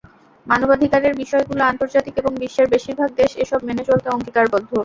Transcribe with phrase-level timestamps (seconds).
[0.47, 4.69] মানবাধিকারের বিষয়গুলো আন্তর্জাতিক এবং বিশ্বের বেশির ভাগ দেশ এসব মেনে চলতে অঙ্গীকারবদ্ধ।